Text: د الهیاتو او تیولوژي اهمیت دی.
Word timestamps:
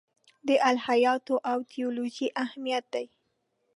د 0.47 0.49
الهیاتو 0.69 1.35
او 1.51 1.57
تیولوژي 1.71 2.27
اهمیت 2.43 2.85
دی. 2.93 3.05